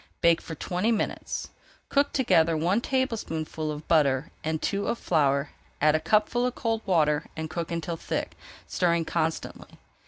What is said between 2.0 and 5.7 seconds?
together one tablespoonful of butter and two of flour,